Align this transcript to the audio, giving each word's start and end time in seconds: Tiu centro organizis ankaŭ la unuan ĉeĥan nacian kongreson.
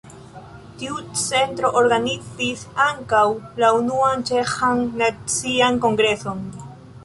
Tiu 0.83 0.95
centro 1.23 1.69
organizis 1.81 2.65
ankaŭ 2.87 3.21
la 3.65 3.71
unuan 3.83 4.27
ĉeĥan 4.33 4.85
nacian 5.05 5.79
kongreson. 5.87 6.47